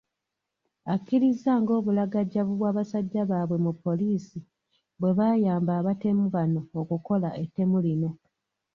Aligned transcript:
Akkiriza 0.93 1.51
ng’obulagajjavu 1.61 2.51
bw’abasajja 2.59 3.21
baabwe 3.29 3.57
mu 3.65 3.71
poliisi 3.83 4.39
bwe 4.99 5.11
bwayamba 5.15 5.71
abatemu 5.79 6.23
bano 6.35 6.61
okukola 6.79 7.29
ettemu 7.43 7.77
lino. 7.85 8.09